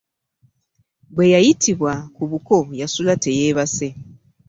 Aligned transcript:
Bwe 1.15 1.25
yayitibwa 1.33 1.91
ku 2.15 2.23
buko 2.29 2.55
yasula 2.81 3.13
teyeebase. 3.23 3.87